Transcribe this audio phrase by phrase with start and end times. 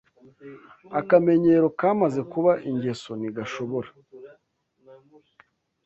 [0.99, 3.89] Akamenyero kamaze kuba ingeso ntigashobora